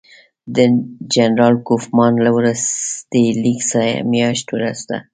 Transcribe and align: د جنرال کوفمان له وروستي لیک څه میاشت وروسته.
د 0.55 0.57
جنرال 1.13 1.55
کوفمان 1.67 2.13
له 2.25 2.29
وروستي 2.37 3.23
لیک 3.43 3.59
څه 3.71 3.81
میاشت 4.11 4.45
وروسته. 4.51 4.95